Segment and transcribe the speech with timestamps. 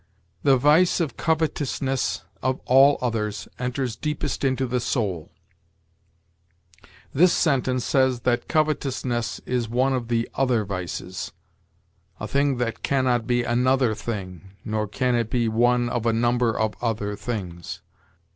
[0.41, 5.29] "The vice of covetousness, of all others, enters deepest into the soul."
[7.13, 11.33] This sentence says that covetousness is one of the other vices.
[12.19, 16.57] A thing can not be another thing, nor can it be one of a number
[16.57, 17.83] of other things.